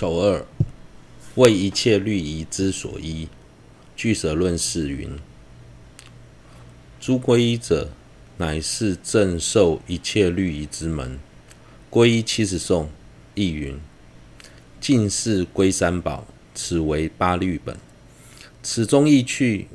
[0.00, 0.46] 首二，
[1.34, 3.26] 为一切律仪之所依。
[3.96, 5.18] 俱舍论释云：
[7.00, 7.90] 诸皈依者，
[8.36, 11.18] 乃是正受一切律仪之门。
[11.90, 12.88] 皈依七十颂
[13.34, 13.80] 亦云：
[14.80, 16.24] 尽是归三宝，
[16.54, 17.76] 此为八律本。
[18.62, 19.66] 此中意趣，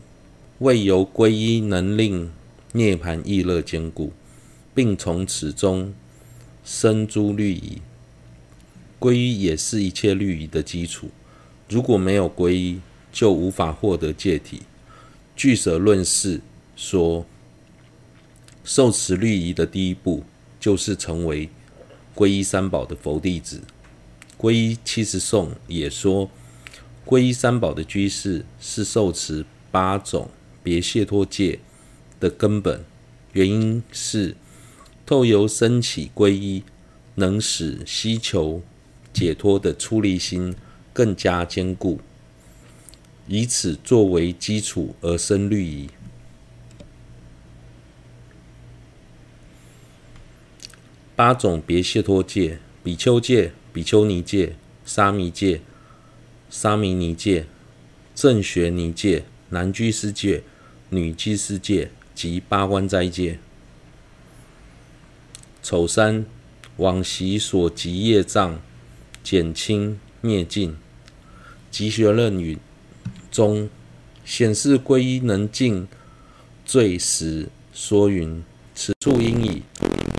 [0.60, 2.32] 为由皈依能令
[2.72, 4.14] 涅盘意乐坚固，
[4.74, 5.94] 并从此中
[6.64, 7.82] 生诸律仪。
[9.04, 11.10] 皈依也是一切律仪的基础。
[11.68, 12.80] 如果没有皈依，
[13.12, 14.62] 就无法获得戒体。
[15.36, 16.40] 据舍论释
[16.78, 17.26] 说，
[18.64, 20.24] 受持律仪的第一步，
[20.58, 21.50] 就是成为
[22.16, 23.64] 皈依三宝的佛弟子。
[24.38, 26.32] 皈依七十颂也说，
[27.06, 30.30] 皈依三宝的居士是受持八种
[30.64, 31.60] 别解脱戒
[32.22, 32.86] 的根本。
[33.34, 34.38] 原因是
[35.06, 36.64] 透由升起皈依，
[37.16, 38.62] 能使希求
[39.14, 40.56] 解脱的出离心
[40.92, 42.02] 更加坚固，
[43.28, 45.90] 以此作为基础而生律仪。
[51.16, 55.62] 八种别解脱戒：比丘戒、比丘尼戒、沙弥戒、
[56.50, 57.46] 沙弥尼戒、
[58.16, 60.44] 正学尼戒、男居士戒、
[60.90, 63.38] 女居士戒及八关斋戒。
[65.62, 66.26] 丑三，
[66.78, 68.60] 往昔所积业障。
[69.24, 70.76] 减轻灭尽，
[71.72, 72.58] 集学论语
[73.32, 73.70] 中
[74.26, 75.88] 显示皈依能尽
[76.66, 78.44] 罪时说云：
[78.76, 79.64] 此处应以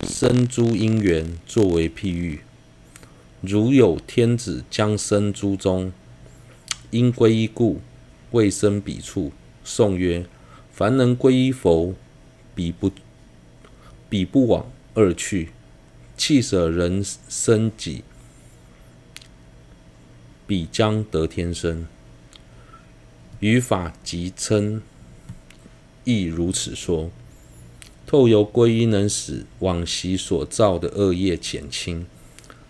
[0.09, 2.41] 生诸因缘作为譬喻，
[3.43, 5.93] 如有天子将生诸中，
[6.91, 7.83] 因皈依故
[8.31, 9.33] 未生彼处。
[9.63, 10.25] 颂曰：
[10.73, 11.95] 凡能皈依佛，
[12.55, 12.91] 彼不
[14.09, 15.51] 彼不往二去，
[16.17, 18.03] 弃舍人身己。
[20.47, 21.87] 彼将得天生，
[23.41, 24.83] 语法集称
[26.05, 27.11] 亦如此说。
[28.07, 32.07] 透由皈依，能使往昔所造的恶业减轻，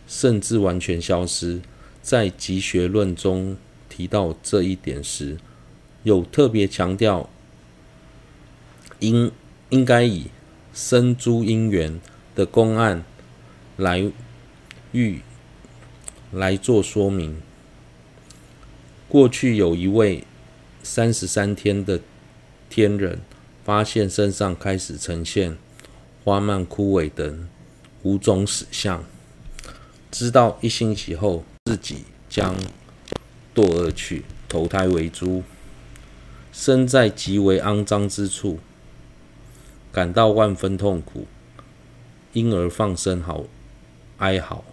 [0.06, 1.60] 甚至完全消失。
[2.00, 3.56] 在集学论中
[3.88, 5.38] 提到这一点时，
[6.04, 7.28] 有特别强调，
[9.00, 9.32] 应
[9.70, 10.26] 应该以
[10.72, 12.00] 生诸因缘
[12.36, 13.04] 的公案
[13.76, 14.12] 来
[14.92, 15.20] 喻
[16.30, 17.42] 来做说明。
[19.14, 20.24] 过去有一位
[20.82, 22.00] 三十三天的
[22.68, 23.20] 天人，
[23.64, 25.56] 发现身上开始呈现
[26.24, 27.48] 花蔓、枯萎等
[28.02, 29.04] 五种死相，
[30.10, 31.98] 知道一星期后自己
[32.28, 32.56] 将
[33.54, 35.44] 堕恶趣，投胎为猪，
[36.52, 38.58] 身在极为肮脏之处，
[39.92, 41.28] 感到万分痛苦，
[42.32, 43.44] 因而放声嚎
[44.18, 44.64] 哀嚎，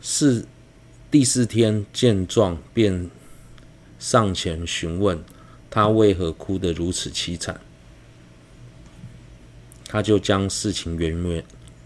[0.00, 0.46] 是。
[1.10, 3.08] 第四天见状，便
[3.98, 5.24] 上前询问
[5.70, 7.58] 他为何哭得如此凄惨。
[9.86, 11.44] 他就将事情原原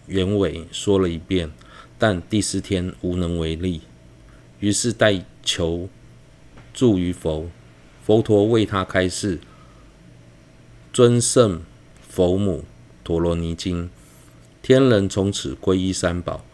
[0.08, 1.52] 原委说了一遍，
[2.00, 3.82] 但第四天无能为力。
[4.58, 5.88] 于是代求
[6.74, 7.48] 助于佛，
[8.04, 9.38] 佛陀为他开示
[10.92, 11.62] 《尊胜
[12.08, 12.64] 佛母
[13.04, 13.84] 陀罗尼经》，
[14.62, 16.44] 天人从此皈依三宝，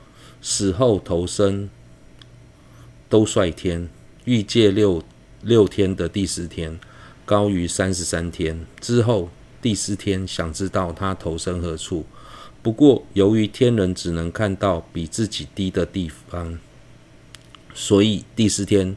[0.43, 1.71] 死后投生。
[3.09, 3.89] 都率天
[4.25, 5.03] 欲借六
[5.41, 6.79] 六天的第四天，
[7.25, 8.67] 高于三十三天。
[8.81, 9.31] 之后
[9.63, 12.05] 第四天想知道他投生何处，
[12.63, 16.59] 不过由于天人只能看到比自己低的地方，
[17.73, 18.95] 所以第四天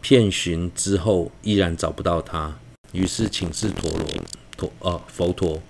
[0.00, 2.58] 遍寻之后依然找不到他。
[2.92, 4.06] 于是请示陀罗
[4.56, 5.60] 陀呃佛陀，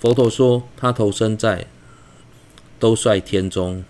[0.00, 1.66] 佛陀说他投生在
[2.80, 3.84] 都率天中。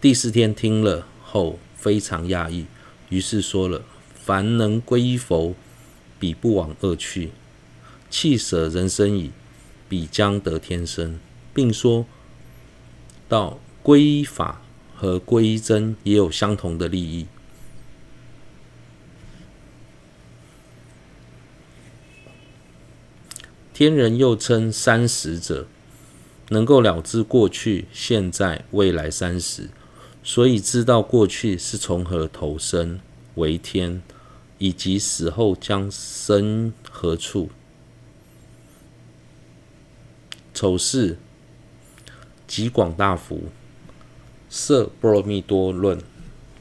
[0.00, 1.58] 第四天听了后。
[1.84, 2.64] 非常讶异，
[3.10, 3.82] 于是说了
[4.24, 5.54] ：“凡能皈依佛，
[6.18, 7.28] 彼不往恶趣；
[8.08, 9.32] 弃舍人生矣，
[9.86, 11.20] 彼将得天身。”
[11.52, 12.06] 并说
[13.28, 14.62] 到皈依法
[14.96, 17.26] 和皈依真也有相同的利益。
[23.74, 25.66] 天人又称三十者，
[26.48, 29.68] 能够了知过去、现在、未来三十。
[30.26, 32.98] 所以知道过去是从何投生
[33.34, 34.02] 为天，
[34.56, 37.50] 以及死后将生何处。
[40.54, 41.18] 丑事，
[42.46, 43.42] 极广大福
[44.48, 46.00] 色波罗蜜多论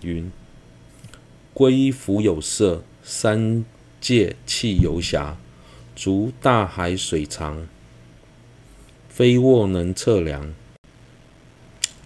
[0.02, 0.30] 云：
[1.54, 3.64] 皈依福有色，三
[4.02, 5.38] 界气游侠，
[5.96, 7.66] 足大海水长，
[9.08, 10.54] 非握能测量。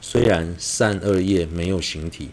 [0.09, 2.29] 虽然善恶业没有形体，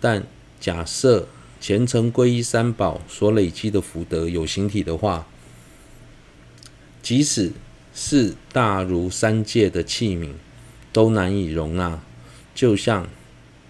[0.00, 0.24] 但
[0.60, 1.26] 假设
[1.60, 5.26] 虔诚皈依三宝所累积的福德有形体的话，
[7.02, 7.50] 即使
[7.92, 10.34] 是大如三界的器皿，
[10.92, 12.00] 都难以容纳。
[12.54, 13.08] 就像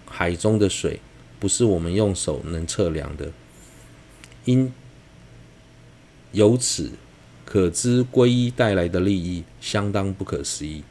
[0.05, 0.99] 海中的水，
[1.39, 3.31] 不是我们用手能测量的。
[4.45, 4.71] 因
[6.31, 6.91] 由此
[7.43, 10.83] 可知，皈依带来的利益相当不可思议。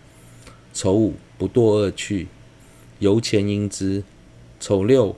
[0.74, 2.26] 丑五不堕恶趣，
[3.00, 4.02] 由前因之；
[4.60, 5.16] 丑六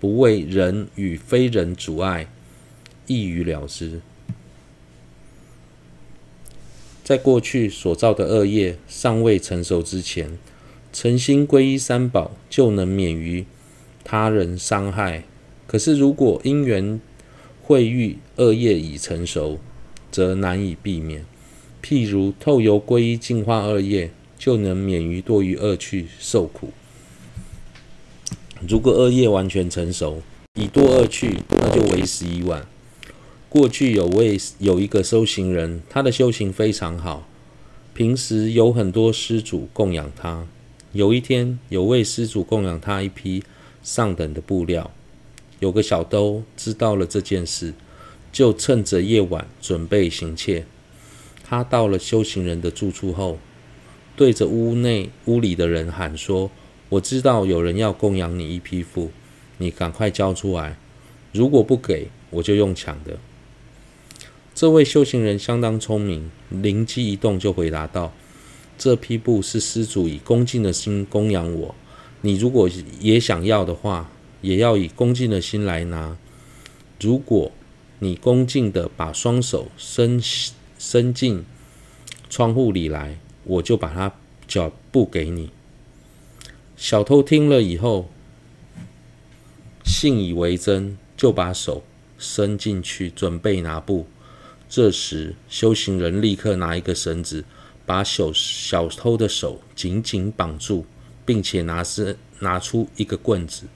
[0.00, 2.26] 不为人与非人阻碍，
[3.06, 4.00] 一语了之。
[7.04, 10.38] 在过去所造的恶业尚未成熟之前，
[10.92, 13.44] 诚心皈依三宝就能免于
[14.02, 15.24] 他人伤害。
[15.66, 17.00] 可是如果因缘
[17.62, 19.58] 会遇恶业已成熟，
[20.10, 21.24] 则难以避免。
[21.82, 24.10] 譬如透由皈依净化恶业，
[24.40, 26.72] 就能免于堕于恶趣受苦。
[28.66, 30.22] 如果恶业完全成熟，
[30.54, 32.66] 以堕恶趣，那就为时已晚。
[33.50, 37.28] 过去有位有一个修行人，他的修行非常好，
[37.92, 40.46] 平时有很多施主供养他。
[40.92, 43.44] 有一天，有位施主供养他一批
[43.82, 44.90] 上等的布料。
[45.58, 47.74] 有个小偷知道了这件事，
[48.32, 50.64] 就趁着夜晚准备行窃。
[51.44, 53.38] 他到了修行人的住处后，
[54.20, 56.50] 对着屋内屋里的人喊说
[56.90, 59.10] ：“我知道有人要供养你一批布，
[59.56, 60.76] 你赶快交出来。
[61.32, 63.16] 如果不给，我就用抢的。”
[64.54, 68.12] 这位修行人相当聪明，灵机一动就回答道
[68.76, 71.74] ：“这批布是施主以恭敬的心供养我，
[72.20, 72.68] 你如果
[73.00, 74.10] 也想要的话。”
[74.42, 76.16] 也要以恭敬的心来拿。
[76.98, 77.52] 如果
[77.98, 80.18] 你恭敬的把双手伸
[80.78, 81.44] 伸进
[82.30, 83.18] 窗户里来，
[83.50, 84.12] 我就把它
[84.46, 85.50] 脚布给你。
[86.76, 88.08] 小偷听了以后，
[89.84, 91.82] 信以为真，就把手
[92.16, 94.06] 伸进去准备拿布。
[94.68, 97.44] 这时，修行人立刻拿一个绳子，
[97.84, 100.86] 把小小偷的手紧紧绑住，
[101.26, 103.66] 并且拿是拿出一个棍子。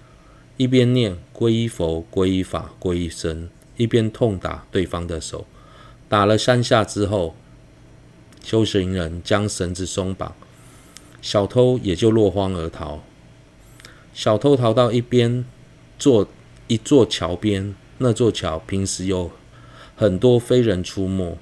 [0.56, 5.44] 一边念皈依佛、皈依法、皈依僧，一边痛打对方的手。
[6.08, 7.34] 打了三下之后，
[8.44, 10.36] 修行人将绳子松绑，
[11.22, 13.02] 小偷也就落荒而逃。
[14.12, 15.46] 小偷逃到一边
[15.98, 16.28] 座
[16.66, 19.30] 一座桥边，那座桥平时有
[19.96, 21.38] 很多非人出没，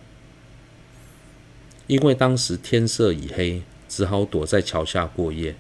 [1.89, 5.57] 因为当时天色已黑，只好躲在桥下过夜。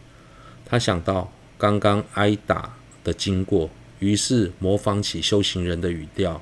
[0.65, 3.69] 他想到刚刚挨打的经过，
[3.99, 6.41] 于是模仿起修行人的语调，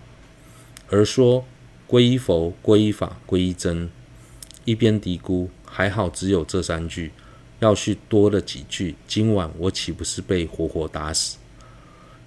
[0.91, 1.47] 而说
[1.89, 3.89] ：“皈依佛，皈依法，皈依僧。”
[4.71, 7.11] 一边嘀咕：“还好只有这三句，
[7.59, 11.39] 要是多了几句，今晚我岂不是被活活打死？”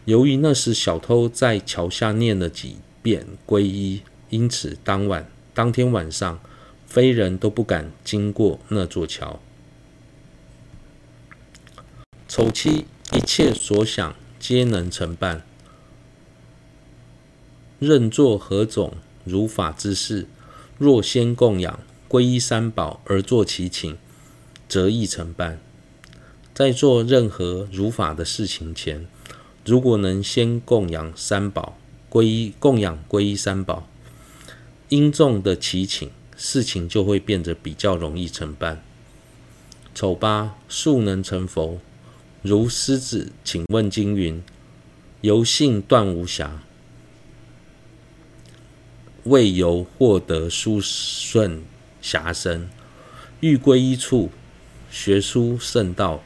[0.04, 6.38] 由于那时小偷在桥下念了几遍皈依，因此当晚当天晚上，
[6.86, 9.40] 非人都不敢经过那座桥。
[12.28, 14.14] 丑七，一切所想。
[14.44, 15.42] 皆能成办。
[17.80, 20.28] 任作何种如法之事，
[20.78, 21.80] 若先供养
[22.14, 23.98] 皈依三宝而作其情，
[24.70, 25.60] 则易成办。
[26.54, 29.08] 在做任何如法的事情前，
[29.66, 31.76] 如果能先供养三宝，
[32.12, 33.90] 皈依供养皈依三宝，
[34.90, 38.84] 殷重的祈请，事情就会变得比较容易成办。
[39.96, 41.80] 丑八，速能成佛。
[42.44, 44.44] 如狮子请问经云
[45.22, 46.52] ：“由性断无暇，
[49.24, 51.64] 为由获得殊胜
[52.04, 52.70] 侠身，
[53.40, 54.30] 欲归依处，
[54.92, 56.22] 学书圣道，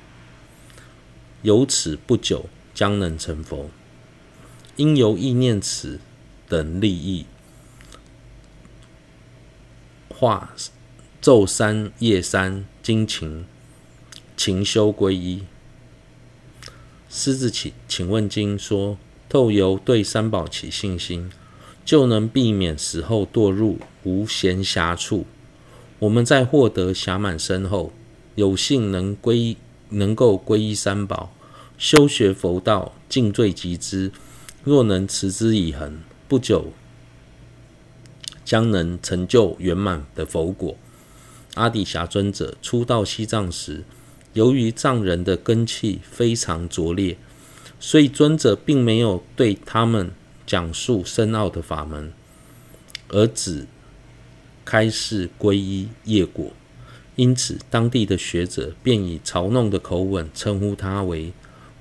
[1.44, 3.70] 由此不久将能成佛。
[4.76, 6.00] 因由意念此
[6.50, 7.28] 等利益，
[10.10, 10.56] 化
[11.22, 13.46] 昼三夜三精勤
[14.36, 15.44] 勤修归依。”
[17.08, 18.98] 狮子请请问经说，
[19.30, 21.32] 透由对三宝起信心，
[21.86, 25.28] 就能避免死后堕入无闲暇处。
[26.00, 27.92] 我们在获得暇满身后，
[28.36, 29.58] 有幸能归
[29.90, 31.34] 能够皈依三宝，
[31.78, 34.12] 修学佛道，尽罪集资。
[34.64, 36.74] 若能持之以恒，不久
[38.44, 40.76] 将能成就圆满的佛果。
[41.56, 43.84] 阿底峡尊者初到西藏时，
[44.34, 47.18] 由于藏人的根器非常拙劣，
[47.80, 50.12] 所以尊者并没有对他们
[50.46, 52.14] 讲述深奥的法门，
[53.08, 53.66] 而只
[54.70, 56.52] 开示皈依业果。
[57.16, 61.32] 因此，当地的学者便以嘲弄的口吻称呼他为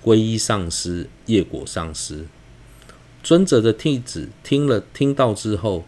[0.05, 2.27] 皈依上师，业果上师。
[3.25, 5.85] 尊者的弟子听了听到之后，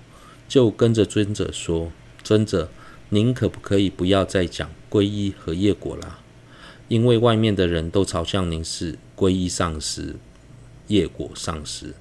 [0.49, 1.93] 就跟着尊者说
[2.25, 2.69] ：“尊者，
[3.11, 6.19] 您可不可以不要再讲皈依和业果啦？
[6.88, 10.17] 因为外面的人都嘲笑您是皈依上师，
[10.88, 11.95] 业果上师。”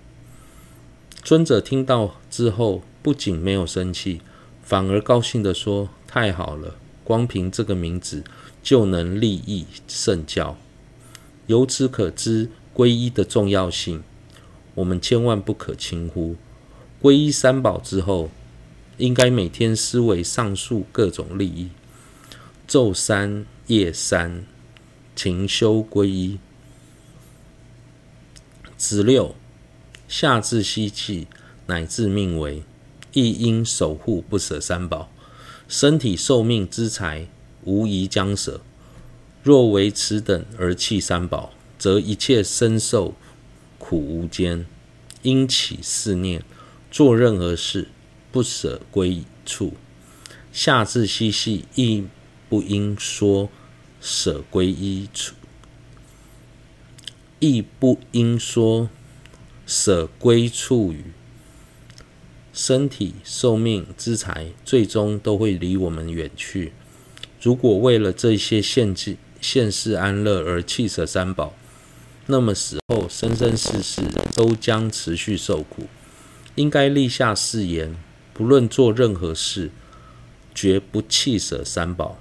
[1.24, 4.22] 尊者听到之后，不仅没有生气，
[4.68, 8.26] 反而高兴地说：“太好了，光凭这个名字
[8.62, 10.58] 就能利益圣教。
[11.46, 14.04] 由此可知，皈依的重要性。”
[14.76, 16.36] 我们千万不可轻忽。
[17.02, 18.30] 皈依三宝之后，
[18.98, 21.70] 应该每天思维上述各种利益，
[22.68, 24.44] 昼三夜三，
[25.16, 26.40] 勤修皈依。
[28.76, 29.34] 子六，
[30.10, 31.28] 夏至吸气，
[31.68, 32.64] 乃至命危，
[33.18, 35.10] 亦应守护不舍三宝。
[35.68, 37.28] 身体寿命之财，
[37.64, 38.62] 无疑将舍。
[39.42, 43.16] 若为此等而弃三宝，则一切身受。
[43.80, 44.68] 苦无间，
[45.24, 46.44] 因起四念，
[46.92, 47.88] 做任何事
[48.32, 49.74] 不舍归处。
[50.52, 52.04] 下至嬉戏，亦
[52.48, 53.50] 不应说
[54.00, 55.34] 舍归依处，
[57.40, 58.90] 亦不应说
[59.66, 61.06] 舍归处语。
[62.58, 66.74] 身体、寿命、资财，最终都会离我们远去。
[67.40, 71.54] 如果为了这些现世现世安乐而弃舍三宝，
[72.26, 74.02] 那么死后生生世世
[74.34, 75.84] 都将持续受苦，
[76.56, 77.96] 应该立下誓言，
[78.34, 79.70] 不论做任何事，
[80.56, 82.18] 绝不弃舍三宝。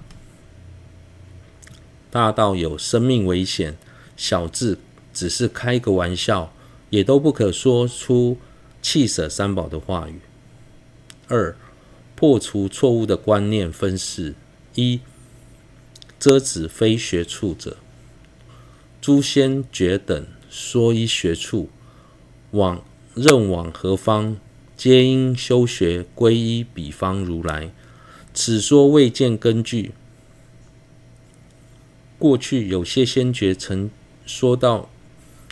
[2.10, 3.78] 大到有生命危险，
[4.18, 4.76] 小至
[5.14, 6.52] 只是开个玩笑，
[6.90, 8.36] 也都不可说出
[8.88, 10.20] 弃舍三宝的话语。
[11.26, 11.56] 二、
[12.14, 14.36] 破除错误的观念分四：
[14.76, 15.00] 一、
[16.20, 17.78] 遮止非学处者。
[19.00, 21.68] 诸先觉等说依学处，
[22.52, 22.84] 往
[23.16, 24.36] 任往何方，
[24.76, 27.72] 皆因修学归依彼方如来。
[28.32, 29.90] 此说未见根据。
[32.20, 33.90] 过去有些先觉曾
[34.24, 34.88] 说到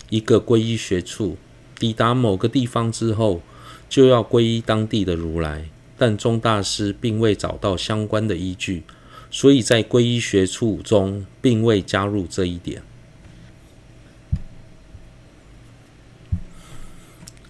[0.09, 1.37] 一个皈依学处，
[1.79, 3.43] 抵达某个地方之后，
[3.89, 8.83] 就要皈依当地的如来，但宗大师并未找到相关的依据，
[9.31, 12.83] 所以在皈依学处中并未加入这一点。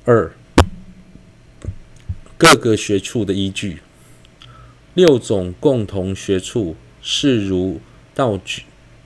[0.05, 0.33] 二、
[2.37, 3.79] 各个学处的依据，
[4.93, 7.81] 六种共同学处是如
[8.15, 8.39] 道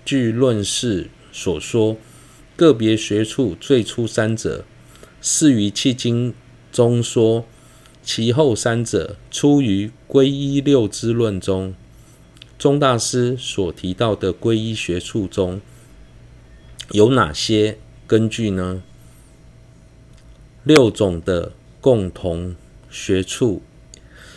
[0.04, 1.96] 具论释所说，
[2.56, 4.64] 个别学处最初三者，
[5.20, 6.32] 是于契经
[6.70, 7.44] 中说，
[8.02, 11.74] 其后三者出于皈依六支论中。
[12.58, 15.60] 宗大师所提到的皈依学处中
[16.90, 18.82] 有哪些根据呢？
[20.64, 22.56] 六种的共同
[22.90, 23.62] 学处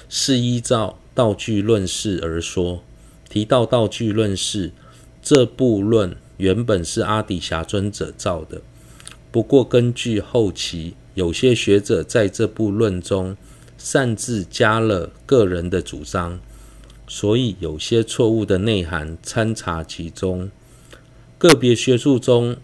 [0.08, 2.84] 是依照道具论事而说。
[3.28, 4.72] 提到道具论事
[5.22, 8.62] 这部论，原本是阿底峡尊者造的，
[9.32, 13.38] 不过根据后期有些学者在这部论中
[13.78, 16.40] 擅自加了个人的主张，
[17.08, 20.52] 所以有些错误的内涵掺杂其中。
[21.38, 22.58] 个别学术中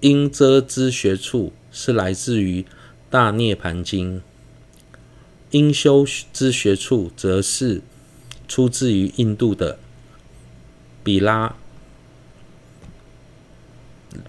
[0.00, 2.64] 应遮之学处是来自于。
[3.10, 4.22] 大涅盘经，
[5.50, 7.82] 应修之学处，则是
[8.48, 9.78] 出自于印度的
[11.04, 11.54] 比拉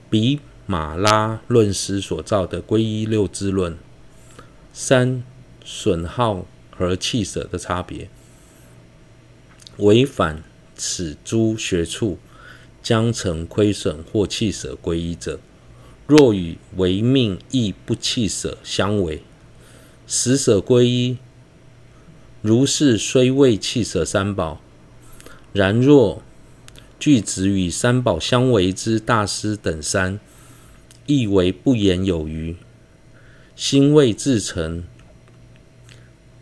[0.09, 0.41] 比
[0.73, 3.77] 马拉论师所造的皈依六支论。
[4.73, 5.21] 三、
[5.63, 8.09] 损耗和弃舍的差别，
[9.77, 10.41] 违反
[10.75, 12.17] 此诸学处，
[12.81, 15.39] 将成亏损或弃舍皈依者。
[16.07, 19.21] 若与违命亦不弃舍相违，
[20.07, 21.19] 实舍皈依，
[22.41, 24.59] 如是虽未弃舍三宝，
[25.51, 26.23] 然若
[26.99, 30.19] 具执与三宝相违之大师等三，
[31.05, 32.55] 亦为不言有余，
[33.55, 34.83] 心未至诚，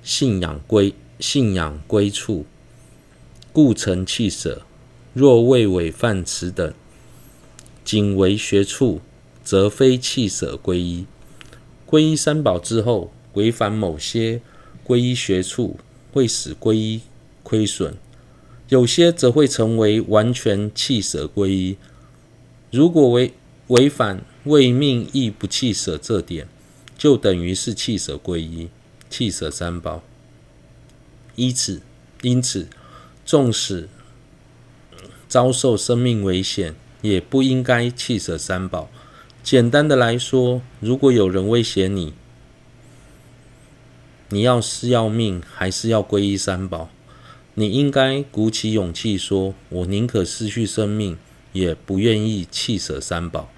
[0.04, 2.46] 信仰归信仰归处，
[3.54, 4.62] 故曾弃舍。
[5.14, 6.74] 若未违犯此等，
[7.84, 9.02] 仅为学处。
[9.44, 11.08] 则非弃舍皈依，
[11.90, 14.40] 皈依三宝之后，违反某些
[14.86, 15.80] 皈依学处，
[16.14, 17.02] 会使皈依
[17.42, 17.94] 亏损；
[18.70, 21.76] 有些则会成为完全弃舍皈依。
[22.70, 23.34] 如果为
[23.72, 26.46] 违反为命亦不弃舍这点，
[26.98, 28.68] 就等于是弃舍皈依，
[29.10, 30.04] 弃舍三宝。
[31.38, 31.82] 因此，
[32.22, 32.68] 因此，
[33.26, 33.88] 纵使
[35.30, 38.90] 遭受生命危险，也不应该弃舍三宝。
[39.42, 42.14] 简单的来说，如果有人威胁你，
[44.28, 46.90] 你要是要命，还是要皈依三宝？
[47.54, 51.18] 你应该鼓起勇气说：“我宁可失去生命，
[51.54, 53.50] 也不愿意弃舍三宝。”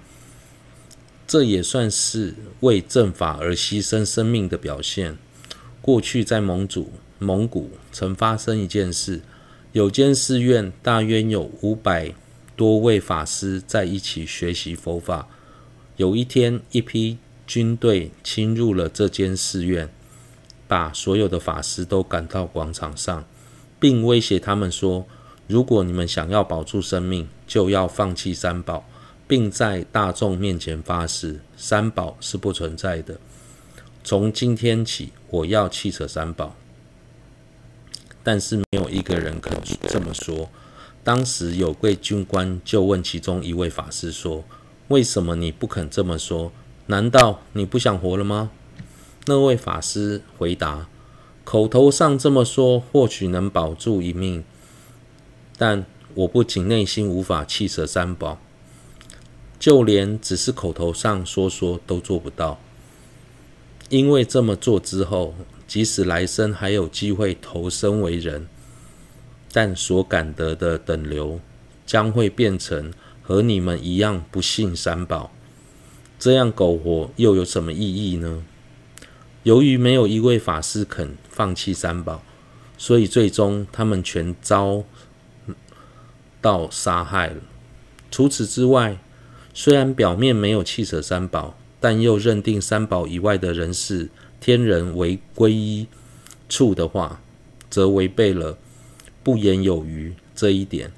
[1.26, 5.16] 这也算是为正法而牺牲生命的表现。
[5.80, 9.20] 过去在蒙主、蒙古曾发生一件事，
[9.72, 12.14] 有间寺院大约有五百
[12.56, 15.28] 多位法师在一起学习佛法。
[15.96, 19.92] 有一天，一批军队侵入了这间寺院，
[20.66, 23.24] 把所有的法师都赶到广场上。
[23.80, 25.04] 并威胁他们说
[25.46, 28.88] ：“如果你们想要保住生命，就要放弃三宝，
[29.26, 33.18] 并在大众面前发誓，三宝是不存在的。
[34.02, 36.54] 从今天起，我要弃舍三宝。”
[38.22, 39.52] 但是没有一个人肯
[39.88, 40.48] 这么说。
[41.02, 44.42] 当时有位军官就问其中一位法师说
[44.88, 46.50] ：“为什么你不肯这么说？
[46.86, 48.50] 难道你不想活了吗？”
[49.26, 50.86] 那位法师回答。
[51.44, 54.42] 口头上这么说，或许能保住一命，
[55.58, 58.38] 但我不仅内心无法弃舍三宝，
[59.64, 62.60] 就连只是口头上说说都做不到。
[63.88, 65.34] 因为这么做之后，
[65.66, 68.46] 即使来生还有机会投生为人，
[69.50, 71.40] 但所感得的等流
[71.86, 72.92] 将会变成
[73.22, 75.32] 和你们一样不信三宝。
[76.18, 78.44] 这样苟活又有什么意义呢？
[79.44, 82.22] 由于没有一位法师肯放弃三宝，
[82.76, 84.84] 所以最终他们全遭
[86.42, 87.36] 到杀害了。
[88.10, 88.98] 除此之外，
[89.56, 95.86] 虽然表面没有弃舍三宝，但又认定三宝以外的人是天人为皈依
[96.48, 97.22] 处的话，
[97.70, 98.58] 则违背了
[99.22, 100.92] 不言有余这一点。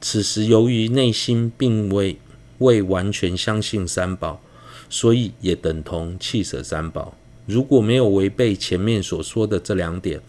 [0.00, 2.18] 此时由于内心并未
[2.58, 4.42] 未完全相信三宝，
[4.90, 7.16] 所以也等同弃舍三宝。
[7.46, 10.20] 如果没有违背前面所说的这两点，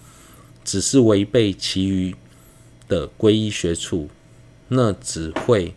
[0.63, 2.15] 只是违背其余
[2.88, 4.08] 的皈依学处，
[4.69, 5.74] 那只会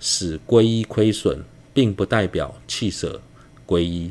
[0.00, 3.20] 使皈依亏损，并不代表弃舍
[3.66, 4.10] 皈依。